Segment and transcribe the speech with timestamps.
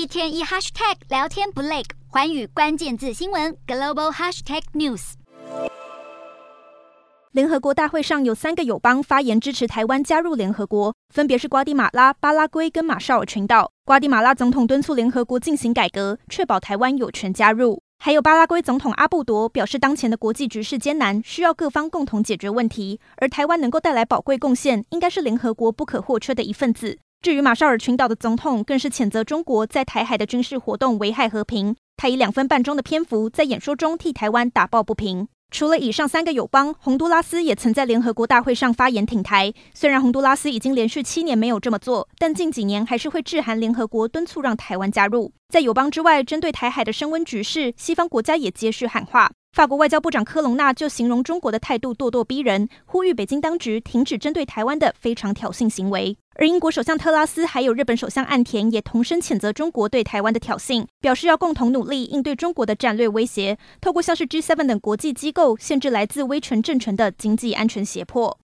[0.00, 5.12] 一天一 hashtag 聊天不累，环宇关键字新闻 global hashtag news。
[7.32, 13.70] 联合国大会上有三个友邦发言支持台湾加入联合国，分别是瓜地马拉、巴拉圭跟马绍尔群岛。
[13.84, 17.82] 瓜地马拉总统敦促联合国进行改革，确保台湾有权加入。
[18.02, 22.98] 还有巴拉圭总统阿布多表示，当前的国际局势艰难，需要各方共同解决问题。
[23.16, 26.98] 而台湾能够带来宝贵贡献，应该是联合国不可或缺的一份子。
[27.20, 31.76] 至于马绍尔群岛的总统，更是谴责中国在台海的军事活动危害和平。
[31.98, 35.28] 他以两分半钟的篇幅，在演说中替台湾打抱不平。
[35.50, 39.52] 除了以上三个友邦，洪都拉斯也曾在联合国大会上发言挺台。
[39.74, 45.32] 虽然洪都拉斯已经连续七年没有这么做，但近几年还是会致函联合国敦促让台湾加入。
[45.48, 49.30] 在友邦之外，针对台海的升温局势，西方国家也接续喊话。
[49.56, 56.16] 法国外交部长科隆纳就形容中国的态度咄咄逼人，呼吁北京当局停止针对台湾的非常挑衅行为。
[56.40, 68.38] 而英国首相特拉斯还有日本首相岸田也同声谴责中国对台湾的挑衅，表示要共同努力应对中国的战略威胁，透过像是 G7 等国际机构限制来自威权政权的经济安全胁迫。